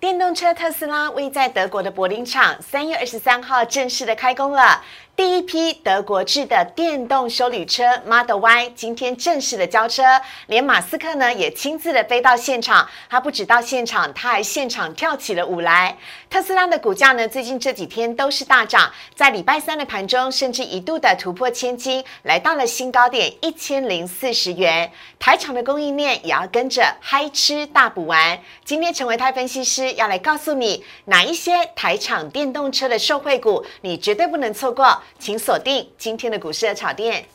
[0.00, 4.80] 电动车特斯拉位在德国的柏林厂，三月二十三号正式的开工了。
[5.16, 10.04] 第一批德国制的电动修理车 Model Y 今天正式的交车，
[10.46, 12.88] 连马斯克呢也亲自的飞到现场。
[13.10, 15.98] 他不止到现场，他还现场跳起了舞来。
[16.30, 24.92] 特斯拉的股价呢，最近这几天都是大涨，在礼拜三的盘中，甚至一度的突破千金，来到了新高点一千零四十元。
[25.18, 28.38] 台厂的供应链也要跟着嗨吃大补丸。
[28.64, 35.02] 今天成为台分析师要来告诉你，哪一些台厂电动车的受惠股，你绝对不能错过。
[35.18, 37.26] 请锁定今天的股市的炒店。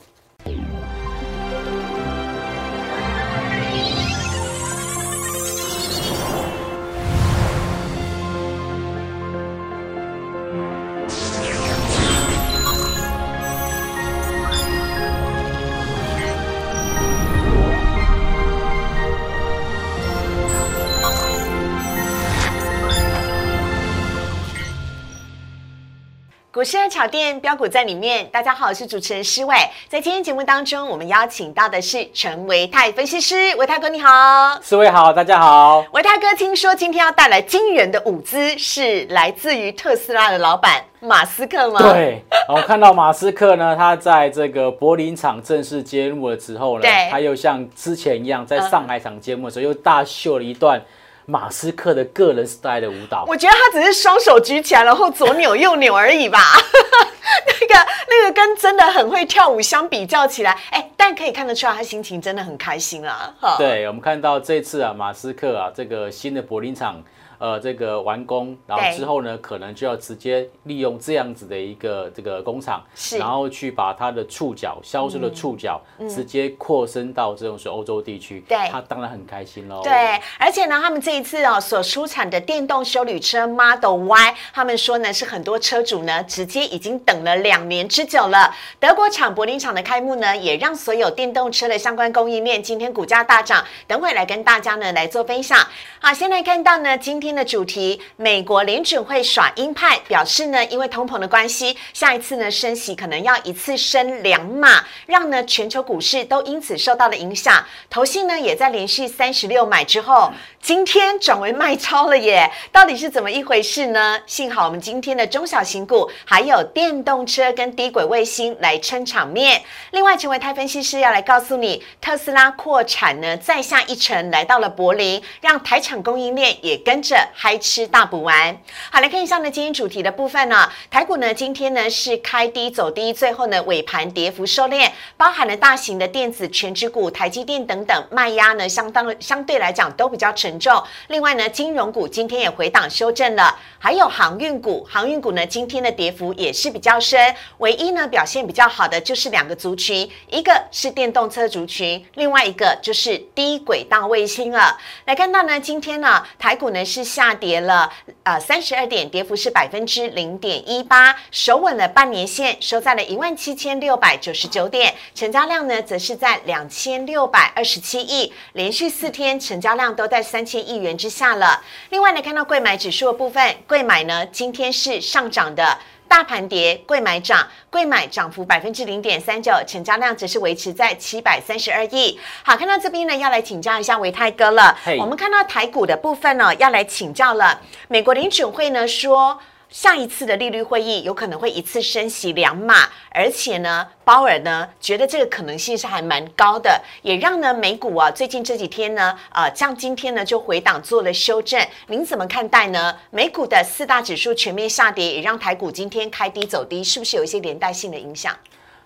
[26.64, 28.26] 股市的炒店标股在里面。
[28.32, 29.54] 大家好，我是主持人施伟。
[29.90, 35.84] 在今天节目当中，我们邀请到的是陈维泰分析师，维泰哥你好，四位好，大家好。
[35.92, 41.82] 维泰哥，听说今天要带来惊人的舞姿，是来自于特斯拉的老板马斯克吗？
[41.82, 50.82] 对，我看到马斯克呢，他在这个柏林场正式揭幕了之后呢，他又像之前一样，在上海场揭幕的时候又大秀了一段。
[51.26, 56.40] 马斯克的个人 style 的舞蹈，我觉得他只是双手举起来，然后左扭右扭而已吧。
[57.48, 63.34] 那个那个跟真的很会跳舞相比较起来，哎，但可以看得出来他心情真的很开心啊。
[63.58, 67.02] 对，我们看到这次啊，马斯克啊，这个新的柏林场。
[67.44, 72.82] 呃，这个完工，然后之后呢，可能就要直接利用这样子的一个这个工厂，
[73.20, 79.82] 然后去把它的触角销售的触角直接扩伸到这种是欧洲地区，对，他当然很开心喽。
[79.84, 79.92] 对，
[80.40, 88.56] 而且呢，他们这一次哦所出产的电动修理车 Model Y，他们说呢是很多车主呢直接已经等了两年之久了。
[88.80, 93.62] 德国厂柏林厂的开幕呢，也让所有电动车的相关供应链今天股价大涨。
[93.86, 95.60] 等会来跟大家呢来做分享。
[96.00, 97.33] 好，先来看到呢今天。
[97.34, 107.64] 的主题，美国联准会耍鹰派，表示呢，因为通膨的关系，下一次呢升息可能要一次升两码，让呢全球股市都因此受到了影响。
[107.90, 114.20] 投信呢也在连续三十六买之后，今天转为卖超了耶，到底是怎么一回事呢？
[114.26, 119.62] 幸好我们今天的中小型股还有电动车跟低轨卫星来撑场面。
[119.92, 127.23] 另外，成为泰分析师要来告诉你，特斯拉扩产呢再下一城，来到了柏林，让台厂供应链也跟着。
[127.34, 128.58] 嗨吃大补丸，
[128.92, 140.84] 好来看一下呢，今天主题的部分呢，台股呢今天呢是开低走低，最后呢尾盘跌幅收敛，包含了大型的电子全指股、台积电等等，卖压呢相当相对来讲都比较沉重。
[141.10, 154.78] 另外呢，金融股今天也回档修正了，还有航运股，航运股呢今天的跌幅也是比较深，唯一呢表现比较好的就是两个族群，一个是电动车族群，另外一个就是低轨道卫星了。
[155.06, 157.03] 来看到呢，今天呢台股呢是。
[157.04, 157.92] 下跌了
[158.24, 171.64] 呃三十二点，跌幅是百分之零点一八，守稳了半年线，收在了一万七千六百九十九点，成交量呢则是在两千六百二十七亿，连续四天成交量都在三千亿元之下了。
[171.90, 175.78] 另外呢，看到贵买指数的部分，贵买呢今天是上涨的。
[176.14, 182.20] 大盘跌，贵买涨，贵买涨幅百分之零点三九，成交量则是维持在七百三十二亿。
[182.44, 184.78] 好，看到这边呢，要来请教一下维泰哥了。
[185.00, 187.60] 我们看到台股的部分呢，要来请教了。
[187.88, 189.40] 美国联准会呢说。
[189.74, 192.76] 下一次的利率会议有可能会一次升息两码，
[193.10, 202.96] 而且呢，鲍尔呢觉得这个可能性是还蛮高的，也让呢美股啊最近这几天呢，呃，像今天呢就回档做了修正，您怎么看待呢？
[203.10, 208.32] 美股的四大指数全面下跌，也让台股今天开低走低，是不是有一些连带性的影响？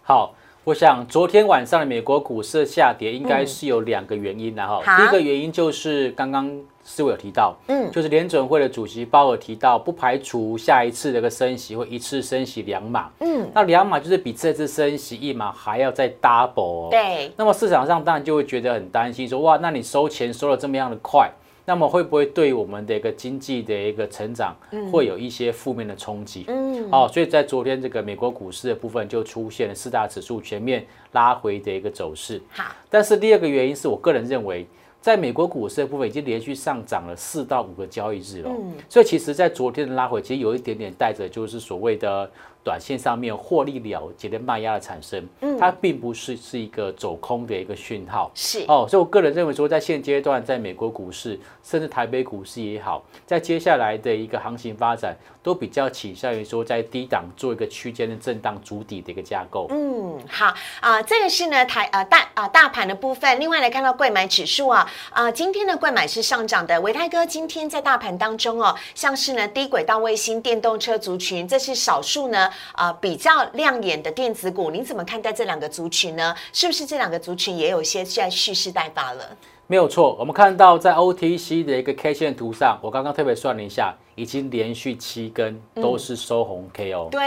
[0.04, 0.34] 好。
[0.64, 4.98] 我想昨天晚上的美国股市下跌，应该是有两个原因的哈。
[4.98, 17.30] 第一个原因就是刚刚思维有提到，嗯，就是联准会的主席鲍尔提到，不排除下一次这个升息会一次升息两码，嗯，那两码就是比这次升息一码还要再 double，对。
[17.36, 21.30] 那么市场上当然就会觉得很担心，说哇，那你收钱收的这么样的快。
[21.70, 24.56] 那么会不会对我们的一个经济的一个成长
[24.90, 26.46] 会有一些负面的冲击？
[26.48, 32.42] 嗯，哦，所以在昨天这个美国股市的部分就出现了四大指数全面拉回的一个走势。
[32.54, 34.66] 好，但是第二个原因是我个人认为，
[35.02, 38.50] 在美国股市的部分已经连续上涨了四到五个交易日了。
[38.50, 42.30] 嗯，所以其实，在昨天的拉回，其实有一点点带着就是所谓的。
[42.68, 59.68] 短线上面获利了结的卖压的产生，嗯，它并不是是一个走空的一个讯号，是哦，所以我个人认为说，在现阶段，在美国股市甚至台北股市也好，在接下来的一个行情发展，都比较倾向于说在低档做一个区间的震荡主底的一个架构。
[59.70, 72.50] 嗯，好啊，这个是呢台呃大啊大盘的部分，另外来看到贵买指数啊啊，今天的贵买是上涨的，维泰哥今天在大盘当中哦，像是呢低轨道卫星、电动车族群，这是少数呢。
[72.74, 76.36] 啊，比较亮眼的电子股，您怎么看待这两个族群呢？
[76.54, 79.38] 是不是这两个族群也有一些在蓄势待发了？
[79.70, 87.10] 没有错，我们看到在 OTC 的一个 K 线图上，我刚刚特别算了一下，已经连续七根都是收红 K 哦。
[87.12, 87.22] 对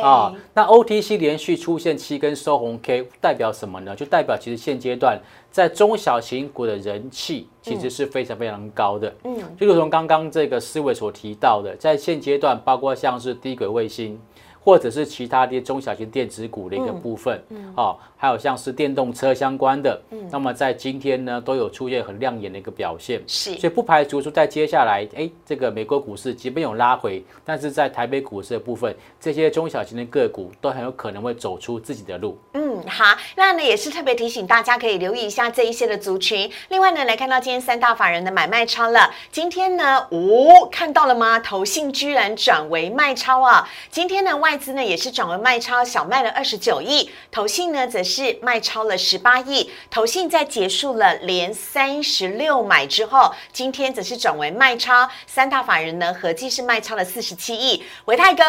[0.00, 3.94] 啊，那 OTC 连续出现七根收红 K，代表什么呢？
[3.94, 5.16] 就代表其实现阶段
[5.52, 9.14] 在中小型股的人气其实是非常非常高的。
[9.22, 14.20] 嗯，就如同刚刚这个思维所提到的，在现阶段，包括像是低轨卫星。
[14.66, 17.40] 或者是其他的中小型电子股的一个部分，
[17.76, 19.96] 哦，还有像是电动车相关的，
[20.28, 32.36] 那么在今天呢都有出现很亮眼的一个表现，是，所以不排除说在接下来，哎，这个美国股市即便有拉回，但是在台北股市的部分，这些中小型的个股都很有可能会走出自己的路。
[32.54, 36.50] 嗯，好，那呢也是特别提醒大家可以留意一下这一些的族群。
[36.68, 41.38] 另外呢，来看到今天三大法人的买卖超了，今天呢，哦，看到了吗？
[41.38, 43.68] 投信居然转为卖超啊！
[43.90, 49.70] 今天呢外资呢也是转为卖超，小卖了二十九亿，投信呢则是卖超了十八亿。
[49.90, 57.84] 投信在结束了连三十六买之后，今天则是转为卖超，三大法人呢合计是卖超了四十七亿。
[58.06, 58.44] 维泰哥，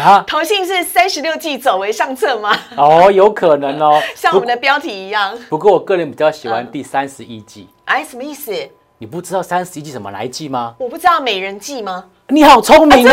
[0.00, 2.58] 啊，投信是三十六计走为上策吗？
[2.76, 5.36] 哦，有可能哦，像我们的标题一样。
[5.48, 7.68] 不过我个人比较喜欢第三十一季。
[7.86, 8.52] 哎，什么意思？
[8.98, 10.76] 你不知道三十一季怎么来记吗？
[10.78, 12.04] 我不知道美人计吗？
[12.28, 13.12] 你好聪明哦！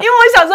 [0.00, 0.54] 因为我想说，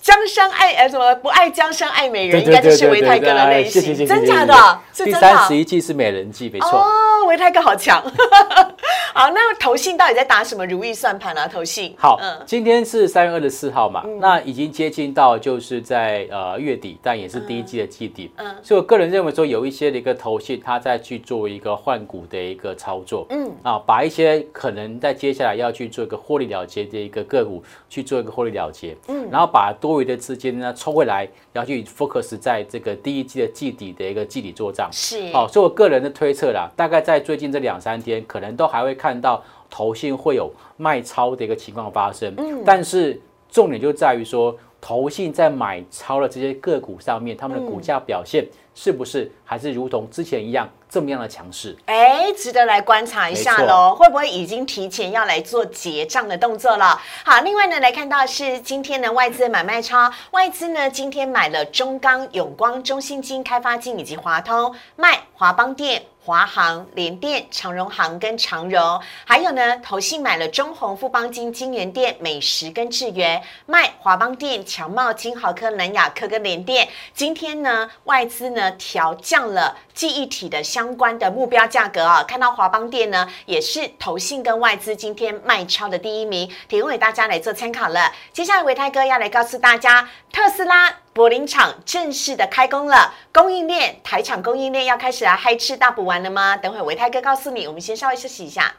[0.00, 4.78] 江山爱呃什么不爱江山爱美人，应该就是维泰哥的类型，真假的？
[5.04, 6.78] 第三十一季是美人计，没错。
[6.78, 8.00] 哦，维泰哥好强。
[9.12, 11.48] 好，那投信到底在打什么如意算盘啊？
[11.48, 11.92] 投信。
[11.98, 18.30] 好，嗯，今天是三月二十四号嘛，那已经接近到就是在呃月底，但也是第一季的季底。
[18.36, 23.26] 嗯，所以我个人认为说，有一些的一个投信，他在去做一个换股的一个操作。
[23.30, 28.96] 嗯，啊，把一些可能在接下来要去做一个获利了结的一个个股去做一个获利了结。
[29.08, 34.88] 嗯，然后把多余的资金呢抽回来，然后去 focus 在这个第一季的季底的一个季底做账。
[34.92, 38.90] 是，好，所以我个人的推测啦，大概在最近这两三天，可能都还会。
[39.00, 43.18] 看到投信会有卖超的一个情况发生，嗯，但是
[43.50, 48.46] 重点就在于说，投信在买超的这些个股上面，他们的股价表现
[48.82, 51.76] 是不是还是如同之前一样这么样的强势？
[51.84, 56.98] 哎，值得来观察一下喽，会不会已经提前要来做结账的动作了？
[57.22, 66.02] 好，另外呢，来看到是今天的外资买卖超，外资呢今天买了中钢、永光、中信金、开发金以及华通，卖华邦电。
[66.22, 76.86] 华航、联电、长荣航跟长荣，还有呢，投信买了中宏、富邦金、金源店、美食跟智源，卖华邦电、强茂、金豪科、南亚科跟联电。
[77.14, 82.22] 今天呢，外资呢调降了记忆体的相关的目标价格啊。
[82.22, 88.12] 看到华邦电呢，也是投信跟外资今天卖超的第一名，提供给大家来做参考了。
[88.32, 90.96] 接下来维泰哥要来告诉大家，特斯拉。
[91.12, 96.56] 柏林厂正式的开工了，供应链台厂供应链要开始来嗨吃大补丸了吗？
[96.56, 98.72] 等会维泰哥告诉你，我们先稍微休息一下，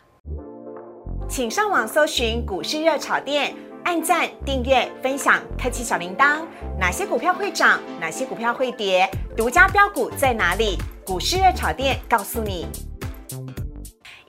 [1.29, 6.41] 请上网搜寻股市热炒店，按赞、订阅、分享，开启小铃铛。
[6.79, 7.79] 哪些股票会涨？
[7.99, 9.09] 哪些股票会跌？
[9.35, 10.77] 独家标股在哪里？
[11.05, 12.67] 股市热炒店告诉你。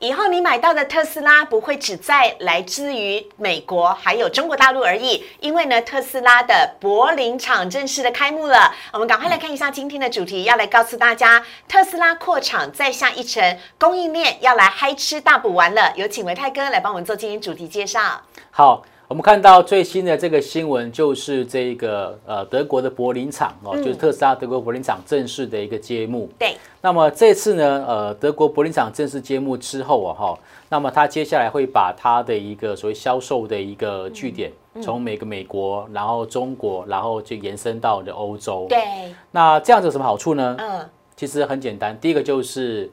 [0.01, 5.25] 以后你买到的特斯拉不会只在来自于美国，还有中国大陆而已。
[5.39, 8.75] 因为呢，特斯拉的柏林厂正式的开幕了。
[8.93, 15.93] 我们赶快来看一下今天的主题，要来告诉大家，特斯拉扩厂再下一层，供应链要来嗨吃大补丸了。
[15.95, 18.23] 有请维泰哥来帮我们做今天主题介绍。
[18.51, 18.85] 好。
[19.13, 26.31] 我们看到最新的这个新闻，就是这个呃德国的柏林厂哦，就是特斯拉德国柏林厂正式的一个揭幕。
[26.39, 26.57] 对。
[26.81, 30.39] 那么这次呢，呃，德国柏林厂正式揭幕之后啊，哈，
[30.71, 34.51] 那么它接下来会把它的一个所谓销售的一个据点，
[34.83, 38.65] 从每个美国，然后中国，然后就延伸到的欧洲。
[38.71, 39.15] 对。
[39.31, 40.57] 那这样子有什么好处呢？
[40.59, 42.91] 嗯，其实很简单，第一个就是。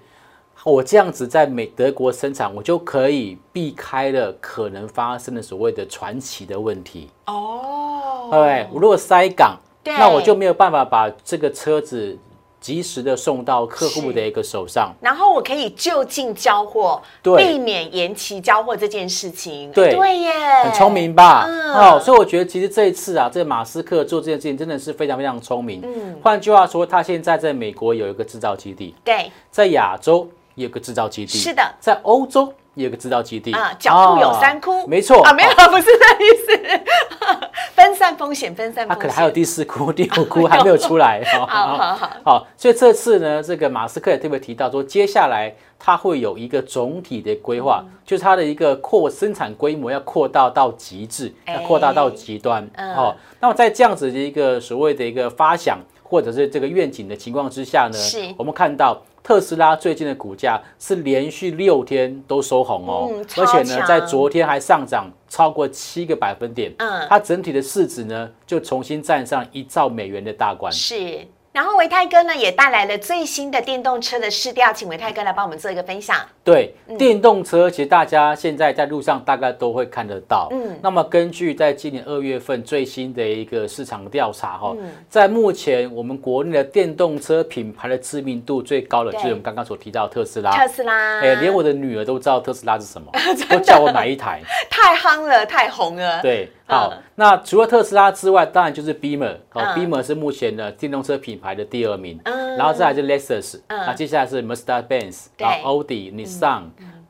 [0.63, 8.27] 我这样子在美德国生产，我就可以避开了可能发生的所谓的传奇的问题哦。
[8.31, 12.17] 对，我如果塞港，那我就没有办法把这个车子
[12.59, 19.71] 及时的送到客户的一个手上，然后我可以就近交货，避免延期交货这件事情。
[19.71, 20.31] 对对耶，
[20.65, 21.47] 很聪明吧？
[21.73, 25.81] 哦，所以我觉得其实这一次啊，这个马斯克做这件事情真的是非常非常聪明。
[25.83, 30.27] 嗯，换句话说，他现在在美国有一个制造基地，对，在亚洲
[30.59, 32.85] 也有个制造基地，是的，在欧洲也。
[32.85, 36.81] 有个制造基地啊，脚步有三窟，没错啊，没有， 不是这意思，
[37.75, 38.87] 分散风险，分散。
[38.87, 41.21] 它可能还有第四窟、第五窟 还没有出来。
[41.25, 52.65] 好好好，好，所以这次呢，这个马斯克也特别提到说，接下来他会有一个总体的规划，就是他的一个扩生产规模要扩大到极致，要扩大到极端。
[52.77, 59.01] 哦，那么在这样子的一个所谓的一个发想或者是这个愿景的情况之下呢，是我们看到。
[59.29, 66.73] 特斯拉最近的股价是连续六天都收红哦，而且呢，在昨天还上涨超过七个百分点。
[66.79, 70.73] 嗯，它整体的市值呢，就重新站上一兆美元的大关。
[70.73, 71.27] 是。
[71.51, 76.15] 然后维泰哥呢也带来了最新的电动车的试调，请维泰哥来帮我们做一个分享。
[76.43, 80.47] 对，电动车其实大家现在在路上大概都会看得到。
[80.51, 84.75] 嗯，那么根据在今年二月份最新的一个市场调查哈，
[85.09, 90.51] 在目前我们国内的电动车品牌的知名度最高的，就是我们刚刚所提到特斯拉。
[90.55, 93.11] 特斯拉，哎，连我的女儿都知道特斯拉是什么，
[93.49, 94.41] 都叫我买一台。
[94.69, 96.21] 太夯了，太红了。
[96.21, 96.51] 对。
[96.69, 99.35] 好，那除了特斯拉之外，当然就是 Beamer。
[99.53, 102.19] 哦，Beamer 是目前的电动车品牌的第二名。
[102.23, 103.59] 嗯，然后再来就 Lexus。
[103.67, 106.63] 嗯，那接下来是 Mercedes-Benz，然后 Audi、Nissan、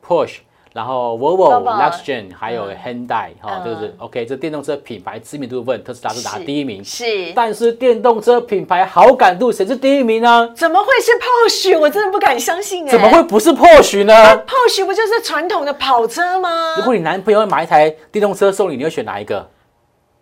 [0.03, 0.39] Porsche。
[0.71, 6.83] 然后 Volvo、Luxgen 还有 Hyundai 哈，就是 OK，这电动车品牌知名度部分，特斯拉是拿第一名。
[6.83, 10.51] 是，但是电动车品牌好感度谁是第一名呢？
[10.55, 11.79] 怎么会是 Porsche？
[11.79, 12.91] 我真的不敢相信哎！
[12.91, 14.13] 怎么会不是 Porsche 呢
[14.45, 16.75] ？Porsche 不就是传统的跑车吗？
[16.77, 19.49] 如果你男朋友买一台电动车送你，你会选哪一个？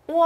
[0.06, 0.26] 我，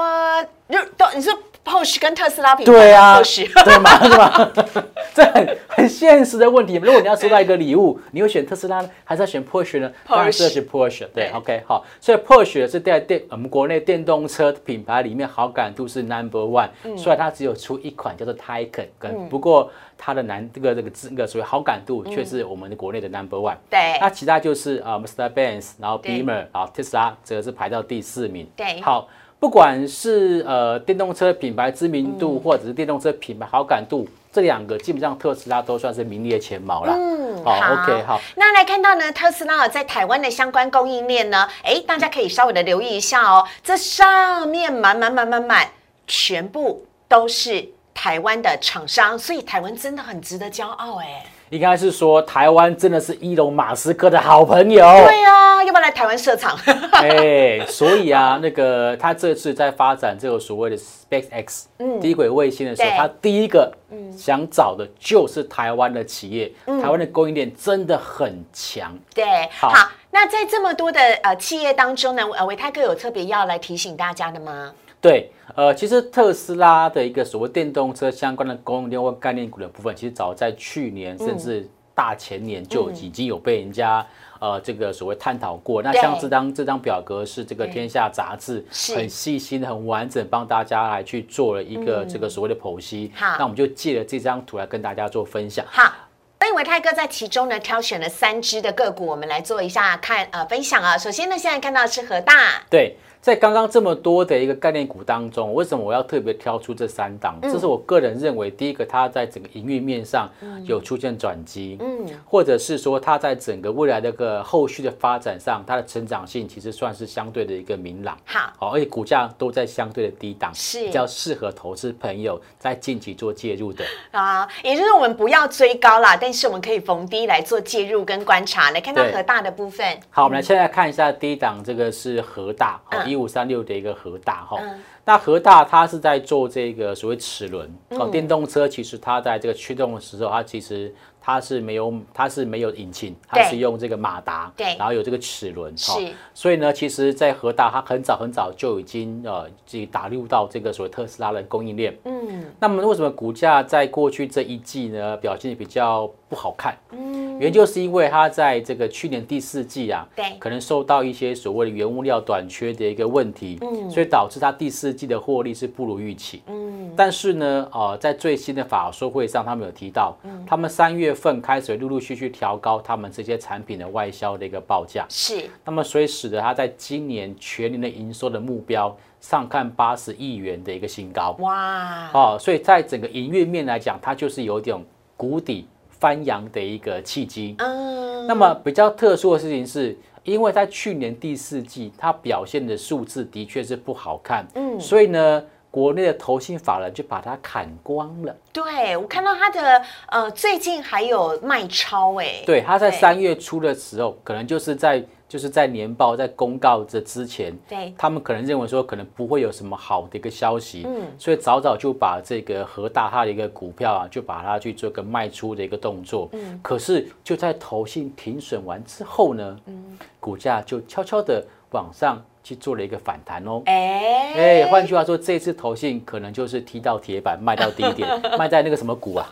[0.69, 1.33] 就都你说。
[1.63, 3.21] Porsche 跟特斯拉比，对啊
[3.63, 4.03] 对吗？
[4.03, 4.51] 是吧？
[5.13, 6.75] 这很很现实的问题。
[6.75, 9.91] 如果你要收到一个礼物，你会选特斯拉呢，还是要选 Porsche 呢？
[10.07, 11.05] 当然是选 Porsche。
[11.13, 11.85] 对，OK，好。
[11.99, 16.69] 所以 Porsche 是在电我们国内电动车品牌里面好感度是 Number One。
[16.97, 23.57] 虽然它只有出一款叫做 Taycan，跟不过它的难这个这个这个所谓好感度却是我们的国内的 Number One。
[23.69, 23.97] 对。
[24.01, 28.49] 那其他就是啊，Mercedes-Benz，然后 Beamer，啊，特斯拉则是排到第四名。
[28.55, 28.81] 对。
[28.81, 29.07] 好。
[29.41, 36.93] 不管是呃电动车品牌知名度，或者是电动车品牌好感度，这两个基本上特斯拉都算是名列前茅了。
[36.95, 38.21] 嗯，好，OK，好。
[38.35, 43.47] 那来看到呢，特斯拉在台湾的相关供应链呢，哎，大家可以稍微的留意一下哦。
[43.63, 45.67] 这上面满满满满满，
[46.05, 51.25] 全部都是台湾的厂商，所以台湾真的很值得骄傲哎。
[51.51, 54.81] 应该是说，台湾真的是伊隆马斯克的好朋友。
[54.81, 56.57] 对啊，要不要来台湾设厂？
[56.93, 61.65] 哎，所以啊，那个他这次在发展这个所谓的 SpaceX
[61.99, 63.69] 低轨卫星的时候，他第一个
[64.17, 66.49] 想找的就是台湾的企业。
[66.65, 68.97] 台湾的供应链真的很强。
[69.13, 69.73] 对，好，
[70.09, 74.71] 那在这么多的呃企业当中呢，呃维泰哥有特别要来提醒大家的吗？
[75.01, 84.05] 对，呃，其实特斯拉的一个所谓电动车相关的供应链或概念股的部分，其实早在去年甚至大前年就已经有被人家
[84.39, 85.81] 呃这个所谓探讨过。
[85.81, 88.63] 那像这张这张表格是这个天下杂志
[88.95, 93.11] 很细心、很完整帮大家来去做了一个这个所谓的剖析。
[93.15, 95.65] 好，那我们就借了这张图来跟大家做分享。
[95.67, 95.91] 好，
[96.39, 100.95] 所以维泰哥在其中呢挑选了三只的个股，我们来做一下看呃分享啊。
[100.95, 102.95] 首先呢，现在看到是和大，对。
[103.21, 107.37] 在刚刚这么多的一个概念股当中，为什么我要特别挑出这三档？
[107.43, 110.27] 这是我个人认为，第一个，它在整个营运面上
[110.63, 120.81] 有出现转机，嗯，或者是说它在整个未来的一个后续的发展上，它的成长性其实算是相对的一个明朗，好，好，而且股价都在相对的低档，是。
[120.85, 123.85] 比较适合投资朋友在近期做介入的。
[124.09, 129.85] 啊，也就是我们不要追高啦，但是我们可以逢低来做介入跟观察，来看到和大的部分。
[130.09, 133.91] 好，我们来现在看一下第一档，这个是和大，好，一五三六的一个。
[134.01, 134.57] 核大哈，
[135.05, 140.91] 那核大它是在做这个所谓齿轮哦，电动车其实它在这个驱动的时候，它其实
[141.21, 145.91] 它是没有它是没有引擎，它是用这个马达，对，然后有这个齿轮，是，
[146.33, 156.75] 所以呢，其实，在核大它很早很早就已经呃，自己打入到这个所谓特斯拉的供应链，嗯，那么为什么股价在过去这一季呢表现比较不好看？
[156.91, 157.37] 嗯。
[157.39, 178.95] 原因就是因为它在这个去年第四季啊，对，可能受到一些所谓的原物料短缺的一个问题，嗯，所以导致它第四季的获利是不如预期，嗯，但是呢，呃，在最新的法说会上，他们有提到，嗯，他们三月份开始陆陆续续调高他们这些产品的外销的一个报价，是，那么所以使得它在今年全年的营收的目标。
[179.19, 181.35] 上看八十亿元的一个新高。
[181.41, 184.75] 哇，哦，所以在整个营运面来讲，它就是有点
[185.15, 185.67] 谷底
[186.01, 187.55] 翻扬的一个契机。
[187.59, 198.35] 嗯，那么比较特殊的事情是，因为在去年第四季，它表现的数字的确是不好看，嗯，所以呢，国内的投信法人就把它砍光了。
[198.51, 228.07] 对我看到它的呃，最近还有卖超哎，对，它在三月初的时候，可能就是在就是在年报在公告这之前，对，他们可能认为说可能不会有什么好的一个消息，嗯，所以早早就把这个和大它的一个股票啊，就把它去做个卖出的一个动作，嗯，可是就在投信停损完之后呢，嗯，股价就悄悄的往上去做了一个反弹哦，哎哎，换句话说，这次投信可能就是踢到铁板，卖到低点，
[228.37, 229.29] 卖在那个什么股啊？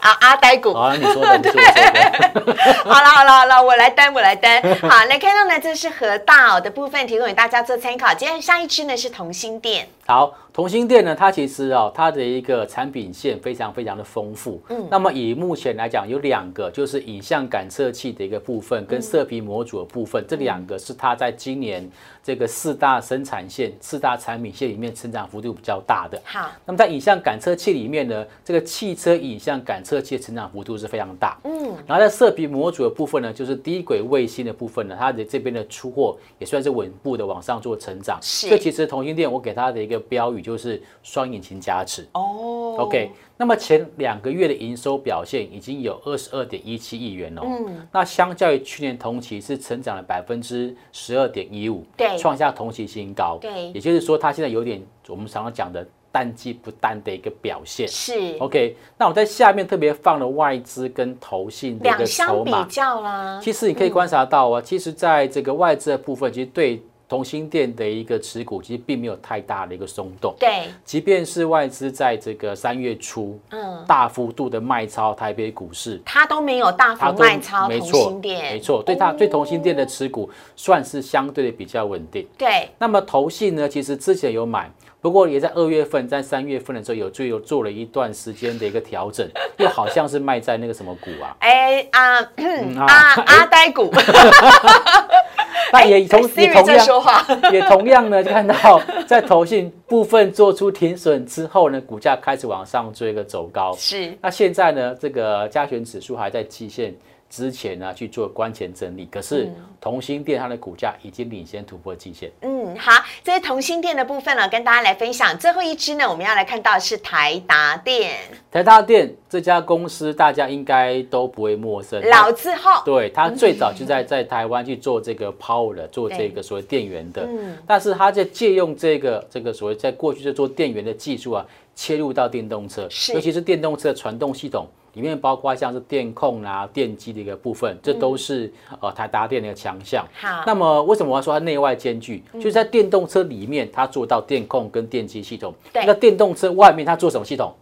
[0.00, 2.52] 啊阿呆股，好，你说的，你说的，
[2.84, 4.62] 好了好了好了，我来担我来担。
[4.80, 8.14] 好，来看到呢，这是河大哦的部分，提供给大家做参考。
[8.14, 9.88] 今天上一支呢是同心店。
[10.06, 14.60] 好，同心店呢，它其实哦，它的一个产品线非常非常的丰富。
[14.68, 21.88] 嗯，那么以目前来讲，有两个就是影像感测器的一个部分，跟射频模组的部分，这两个是它在今年
[22.22, 26.20] 这个四大生产线、四大产品线里面成长幅度比较大的。
[26.26, 31.38] 好，那么在影像感测器里面呢，这个汽车影像感测器的成长幅度是非常大。
[31.44, 38.18] 嗯，然后在射频模组的部分呢，就是低轨卫星的部分呢，它的这边的出货也算是稳步的往上做成长。
[38.20, 42.06] 是所以其实同心店我给它的一个标语就是双引擎加持。
[42.12, 42.76] 哦。
[42.78, 47.86] OK，那么前两个月的营收表现已经有二十二点一七亿元哦，嗯。
[47.92, 52.16] 那相较于去年同期是成长了百分之十二点一五，对。
[52.16, 53.70] 创下同期新高，对。
[53.72, 57.86] 也就是说它现在有点我们常常讲的淡季不淡的一个表现。
[57.86, 58.36] 是。
[58.38, 63.40] OK，那我在下面特别放了外资跟投信的一两个相比筹码，较啦。
[63.42, 70.32] 其实你可以观察到啊，其实在这个外资的部分，其实对同心店的一个持股其实并没有太大的一个松动。
[70.38, 79.16] 对，即便是外资在这个三月初，嗯，大幅度的卖超台北股市，它都没有大幅它都卖超同心，店，没错，对它哦。
[79.18, 82.24] 对同心店的持股算是相对的比较稳定。
[82.38, 93.90] 对，那么投信呢，其实之前有买，不过也在二月份、在三月份的时候有最有做了一段时间的一个调整， 又好像是卖在那个什么股啊，哎啊嗯啊啊阿呆股，
[95.72, 103.74] 那也同也同样在说话， 也同样呢，看到 在投信部分做出停损之后呢，股价开始往上做一个走高。
[103.76, 106.94] 是那现在呢，这个加权指数还在季线
[107.30, 109.48] 之前呢去做关前整理，可是
[109.80, 112.28] 同心店它的股价已经领先突破季线。
[112.42, 115.38] 嗯，好，这是同心店的部分呢，跟大家来分享。
[115.38, 118.18] 最后一支呢，我们要来看到是台达电
[118.50, 134.66] 台达电这家公司大家应该都不会陌生，老字号，对，它最早就在在台湾去做这个 power 的，做这个所谓电源的，嗯但是它在借用这个这个所谓在过去就做电源的技术啊，切入到电动车，尤其是电动车的传动系统。
[134.94, 140.04] 里面包括像是电控啊、电机的一个部分，这都是、呃台达电的一个强项。
[140.12, 142.22] 好，那么为什么我要说它内外兼具？
[142.34, 147.52] 就是在电动车里面，它做到电控跟电机系统；对那电动车外面，它做什么系统？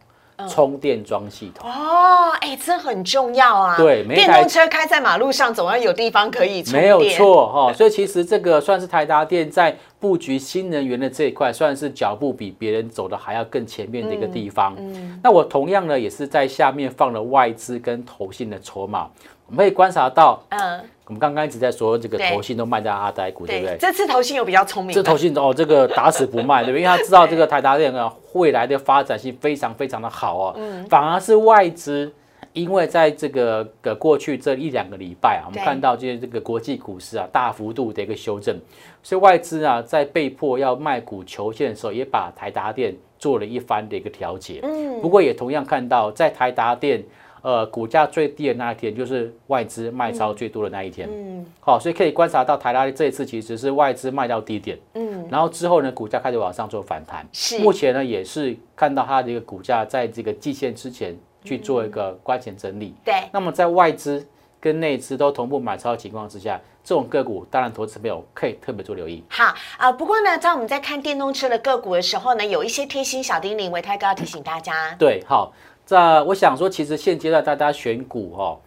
[0.48, 1.68] 充电桩系统。
[1.68, 3.76] 哦，哎，这很重要啊。
[3.76, 6.82] 对每一台电动车开在马路上，总要有地方可以充电。
[6.84, 14.76] 没有错哈、所以其实这个算是台达电在布局新能源的这一块，算是脚步比别人走的还要更前面的一个地方。
[15.22, 19.08] 那我同样呢，也是在下面放了外资跟投信的筹码，
[19.46, 23.76] 我们可以观察到，嗯，我们刚刚一直在说这个投信都卖在阿呆股，对不对？
[23.78, 26.82] 这次投信有比较聪明吧，这投信哦，这个打死不卖，对不对？
[26.82, 30.54] 因为他知道这个台达电啊，未来的发展性非常非常的好哦。
[30.56, 32.12] 嗯反而是外资，
[32.58, 38.58] 因为在这个的过去这一两个礼拜啊，我们看到就是这个国际股市啊大幅度的一个修正，
[39.00, 44.58] 所以外资啊在被迫要卖股求现的时候，也把台达电做了一番的一个调节。
[44.64, 47.02] 嗯，不过也同样看到，在台达电
[47.42, 51.08] 呃股价最低的那一天，就是外资卖超最多的那一天。
[51.08, 57.24] 嗯好，所以可以观察到台达电这一次其实是外资卖到低点，嗯，然后之后呢，股价开始往上做反弹。
[57.32, 61.16] 是目前呢也是看到它的一个股价在这个季线之前
[61.48, 62.94] 去做一个关前整理。
[63.04, 64.26] 对，那么在外资
[64.60, 69.24] 跟内资都同步买超的情况之下，这种个股当然投资朋友可以特别做留意。
[69.28, 74.94] 好啊、不过呢，在我们在看电动车的个股的时候呢，有一些贴心小叮咛，维泰哥要提醒大家。
[74.98, 75.52] 对，好，
[75.86, 78.58] 这我想说，其实现阶段大家选股哦，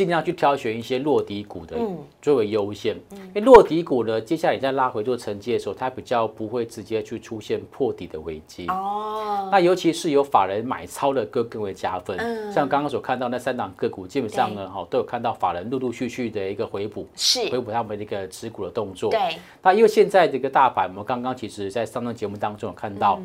[0.00, 1.76] 尽量去挑选一些落底股的
[2.22, 8.66] 最为优先，因为落底股呢，接下来在拉回做承接的时候，它比较不会直接去出现破底的危机。
[8.68, 12.16] 哦，那尤其是有法人买超的个更为加分。
[12.16, 19.10] 嗯，像刚刚所看到那三档个股，基本上呢，哈，都有看到法人陆陆续续的一个回补，是回补他们的一个持股的动作。
[19.10, 23.20] 对，那因为现在这个大盘，我们刚刚其实在上档节目当中有看到。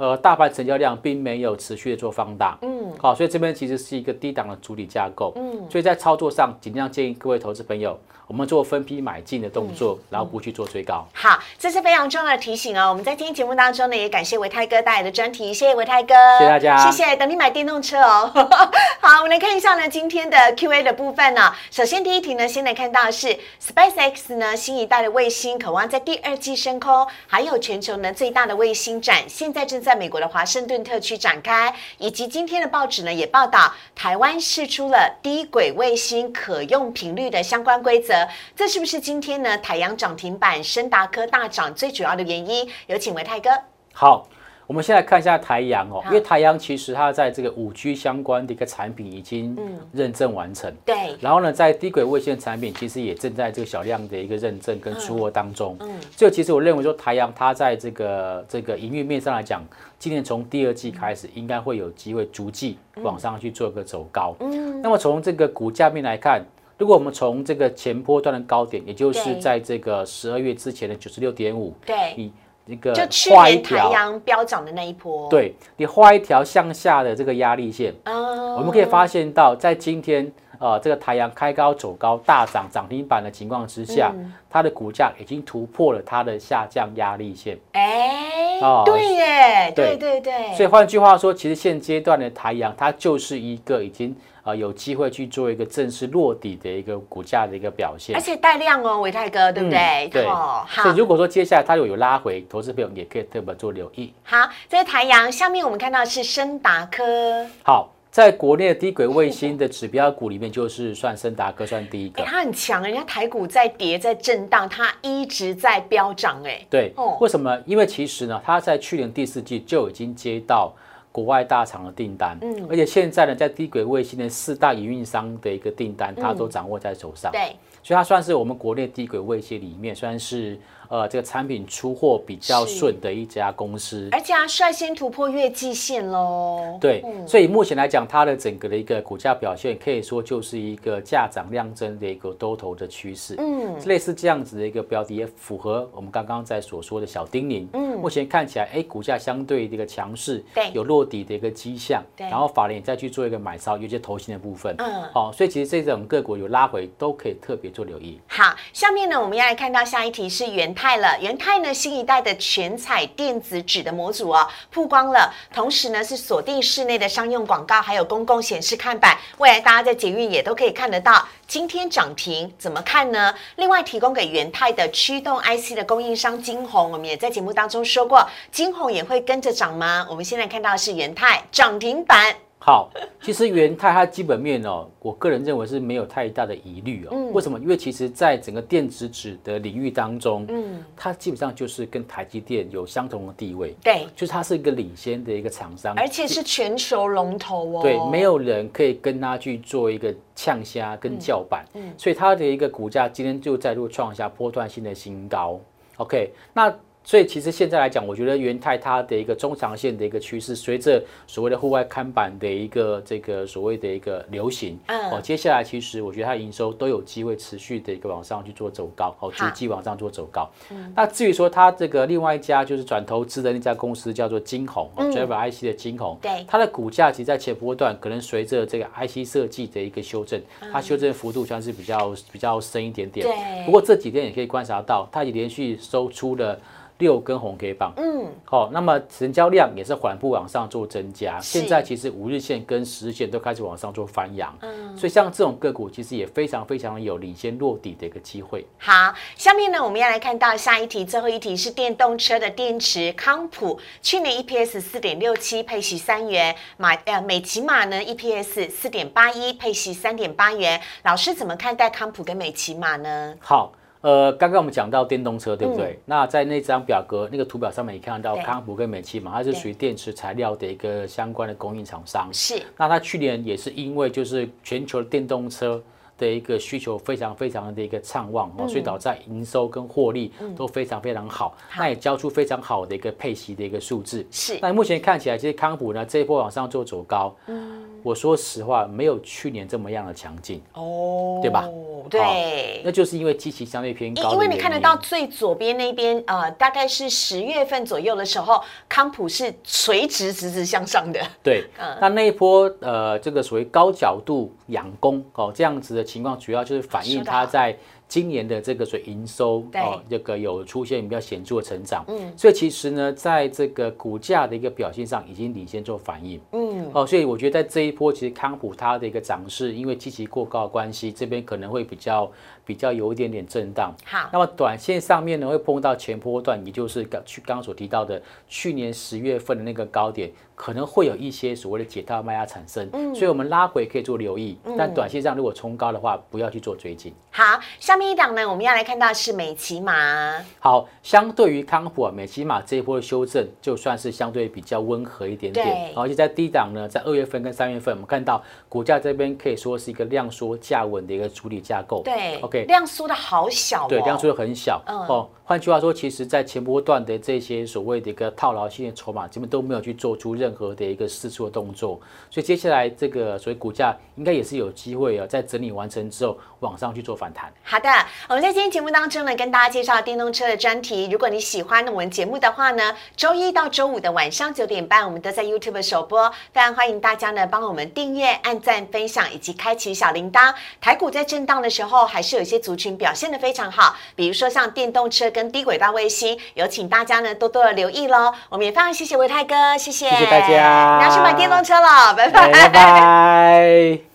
[0.00, 7.98] 呃，大盘成交量并没有持续的做放大，嗯，好，所以这边其实是一个低档的主体架构，嗯，所以在操作上尽量建议各位投资朋友。
[8.30, 11.04] 我们做分批买进的动作，然后不去做追高。
[11.12, 12.88] 好，这是非常重要的提醒哦。
[12.88, 17.16] 我们在今天节目当中呢，也感谢维泰哥带来的专题，谢谢维泰哥，谢谢大家，谢谢。
[17.16, 18.30] 等你买电动车哦。
[19.02, 21.52] 好，我们来看一下呢，今天的 Q&A 的部分呢。
[21.72, 31.74] 首先第一题呢，先来看到是 SpaceX 呢新一代的卫星，渴望在第二季升空，还有全球呢最大的卫星展，现在正在美国的华盛顿特区展开。
[31.98, 38.19] 以及今天的报纸呢也报道，台湾试出了低轨卫星可用频率的相关规则。
[38.56, 39.58] 这是不是今天呢？
[39.58, 42.68] 台阳涨停板，深达科大涨最主要的原因？
[42.86, 43.50] 有请维泰哥。
[43.92, 44.28] 好，
[44.66, 49.58] 我们先来看一下台阳哦，因为台阳其实它在这个五 G 相关的一个产品已经
[49.92, 51.16] 认证完成，对。
[51.20, 55.76] 然后呢，在低轨卫星产品其实也正在这个小量的一个认证跟出货当中。
[55.80, 55.90] 嗯。
[56.16, 59.62] 这其实我认为说台阳它在这个这个营运面上来讲，
[59.98, 64.36] 今年从第二季开始应该会有机会逐季往上去做一个走高。
[64.38, 64.80] 嗯。
[64.80, 66.42] 那么从这个股价面来看。
[66.80, 72.32] 如果我们从这个前波段的高点，也就是在这个十二月之前的九十六点五，对，你
[72.64, 84.10] 一个就去年太阳飙涨的那一波，对你画一条向下的这个压力线，我们可以发现到，在今天呃这个太阳开高走高大涨涨停板的情况之下，
[84.48, 87.58] 它的股价已经突破了它的下降压力线。
[87.72, 89.98] 哎，对耶，对。
[89.98, 94.16] 对对，所以换句话说，其实现阶段的太阳它就是一个已经。
[94.42, 100.08] 啊，有机会去做一个正式落底的一个股价的一个表现，而且带量哦，伟泰哥，对不对？
[100.10, 100.66] 对，好。
[100.82, 104.12] 所以如果说接下来它有有拉回，投资朋友也可以特别做留意。
[104.22, 107.46] 好，这是台阳，下面我们看到是深达科。
[107.62, 112.22] 好，在国内的低轨卫星的指标股里面，就是算深达科算第一个。
[112.26, 116.60] 它很强，人家台股在跌在震荡，它一直在飙涨，哎。
[116.70, 117.58] 对，为什么？
[117.66, 120.72] 因为其实呢，它在去年第四季就已经接到。
[121.12, 130.58] 国外大厂的订单，嗯，而且现在呢，在低轨卫星的四大营运商的一个订单，它都掌握在手上，对，所以它算是我们国内低轨卫星里面算是。
[130.90, 136.76] 呃，这个产品出货比较顺的一家公司，而且啊，率先突破月季线喽。
[136.80, 143.36] 对，所以目前来讲，它的整个的一个股价表现，可以说就是一个价涨量增的一个多头的趋势。
[143.38, 147.68] 嗯，类似这样子的一个标的，也符合我们刚刚在所说的小丁咛。
[147.72, 152.02] 嗯，目前看起来，哎，股价相对的一个强势，对，有落底的一个迹象。
[152.16, 154.74] 对，然后法人也再去做一个买超，有些投型的部分。
[154.78, 158.18] 嗯，好，所以其实这种个股有拉回，都可以特别做留意。
[158.26, 161.50] 好，下面呢，我们要来看到下一题是元泰了，元泰。
[161.60, 165.30] 呢，新一代的全彩电子纸的模组哦，曝光了。
[165.52, 169.18] 同时呢，是锁定室内的商用广告，还有公共显示看板。
[169.36, 171.28] 未来大家在捷运也都可以看得到。
[171.46, 173.34] 今天涨停怎么看呢？
[173.56, 180.06] 另外，提供给元泰的驱动 IC 的供应商金鸿，我们也在节目当中说过，金鸿也会跟着涨吗？
[180.08, 182.49] 我们现在看到是元泰涨停板。
[182.62, 182.90] 好，
[183.22, 187.30] 其实元泰它基本面哦，我个人认为是没有太大的疑虑哦。
[187.32, 187.58] 为什么？
[187.58, 197.82] 因为其实在整个电子纸的领域当中，嗯，它基本上就是跟台积电有相同的地位，对，就是它是一个领先的一个厂商，而且是全球龙头哦。
[197.82, 205.58] 对，没有人可以跟它去做一个呛虾跟叫板，嗯，所以它的一个股价今天就再度创下波段性的新高。
[205.96, 206.70] OK，那。
[207.02, 220.48] 所以其实现在来讲，我觉得元泰它的一个中长线的一个趋势，随着所谓的户外看板的一个这个所谓的一个流行，哦，接下来其实我觉得它营收都有机会持续的一个往上去做走高，哦，逐季往上做走高。
[220.94, 233.26] 那至于说它这个另外一家就是转投资的那家公司叫做金鸿，Driver IC 的金鸿，对，它的股价其实在前波段可能随着这个 IC 设计的一个修正，它修正幅度算是比较比较深一点点。
[233.26, 236.60] 对，不过这几天也可以观察到，它已连续收出了。
[237.00, 241.40] 六根红 K 棒，嗯，好，那么成交量也是缓步往上做增加。
[241.40, 248.64] 现在其实五日线跟十日线都开始往上做翻扬，嗯，所以像这种个股其实也非常非常有领先落底的一个机会。
[248.78, 260.80] 好，下面呢我们要来看到下一题，最后一题是电动车的电池康普，去年 EPS 四点六七，配息三元，马呃美骑马呢 EPS 四点八一，配息三点八元。
[261.02, 263.34] 老师怎么看待康普跟美骑马呢？
[263.40, 263.72] 好。
[264.02, 265.98] 呃，刚刚我们讲到电动车，对不对？
[266.06, 272.28] 那在那张表格那个图表上面，也看到康普跟美汽嘛，它是属于电池材料的一个相关的供应厂商。
[272.32, 272.62] 是。
[272.76, 275.82] 那它去年也是因为就是全球的电动车
[276.16, 284.26] 的一个需求非常非常的一个畅旺哦，所以导致营收跟获利都非常非常好，那也交出非常好的一个配息的一个数字。
[284.30, 291.68] 是，那目前看起来，其实康普呢这一波往上做走高，嗯，我说实话，没有去年这么样的强劲哦，对吧？
[292.08, 294.32] 对，那就是因为基期相对偏高。
[294.32, 301.20] 因为你看得到最左边那边，呃，大概是十月份左右的时候，康普是垂直直直向上的。
[301.42, 301.64] 对，
[302.00, 307.76] 那那一波呃，这个所谓高角度仰攻哦，这样子的情况，主要就是反映它在。
[308.10, 322.28] 今年的这个所营收哦，这个有出现比较显著的成长，嗯，所以其实呢，在这个股价的一个表现上，已经领先做反应，嗯，哦，所以我觉得在这一波，其实康普它的一个涨势，因为积极过高的关系，这边可能会比较
[322.70, 323.92] 比较有一点点震荡。
[324.04, 330.30] 好，那么短线上面呢，会碰到前波段，也就是刚去刚刚所提到的去年十月份的那个高点。
[330.60, 337.14] 可能会有一些所谓的解套卖压产生，嗯，所以我们拉回可以做留意，但短线上如果冲高的话，不要去做追进。
[337.30, 340.38] 好，下面一档呢，我们要来看到是美骑马。
[340.58, 345.94] 好，相对于康普啊，美骑马这一波的修正，就算是相对比较温和一点点。
[345.96, 352.02] 而且在低档呢，在二月份跟三月份，我们看到股价这边可以说是一个量缩价稳的一个处理架构。
[352.04, 354.82] 对，OK，量缩的好小，对，量缩的很小。
[354.86, 361.30] 哦，换句话说，其实在前波段的这些所谓的一个套牢性的筹码，基本都没有去做出任何的一个试。
[361.30, 367.50] 做动作，所以接下来这个所以股价应该也是有机会啊，在整理完成之后往上去做反弹。
[367.62, 367.88] 好的，
[368.28, 371.08] 我们在今天节目当中呢，跟大家介绍电动车的专题。
[371.08, 380.52] 如果你喜欢我们节目的话呢，周一到周五的晚上九点半，我们都在 YouTube 首播，非常欢迎大家呢帮我们订阅、按赞、分享以及开启小铃铛。
[380.80, 388.32] 台股在震荡的时候，还是有一些族群表现的非常好，比如说像电动车跟低轨道卫星，有请大家呢多多的留意喽。
[388.48, 391.20] 我们也非常谢谢维泰哥，谢谢，谢谢大家。
[391.22, 394.09] 买电动车了，拜拜，拜拜。